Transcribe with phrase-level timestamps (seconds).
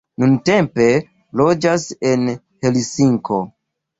[0.21, 0.85] Nuntempe
[1.41, 2.25] loĝas en
[2.65, 3.41] Helsinko.